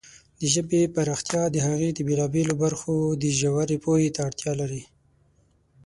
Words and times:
د 0.39 0.41
ژبې 0.53 0.81
پراختیا 0.95 1.43
د 1.51 1.57
هغې 1.67 1.89
د 1.93 1.99
بېلابېلو 2.07 2.53
برخو 2.63 2.95
د 3.21 3.23
ژورې 3.39 3.77
پوهې 3.85 4.09
ته 4.15 4.19
اړتیا 4.27 4.51
لري. 4.61 4.83